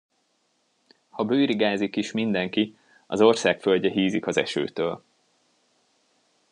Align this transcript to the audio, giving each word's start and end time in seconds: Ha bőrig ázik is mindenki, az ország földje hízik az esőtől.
Ha 1.09 1.23
bőrig 1.25 1.63
ázik 1.63 1.95
is 1.95 2.11
mindenki, 2.11 2.77
az 3.07 3.21
ország 3.21 3.61
földje 3.61 3.89
hízik 3.91 4.27
az 4.27 4.37
esőtől. 4.37 5.03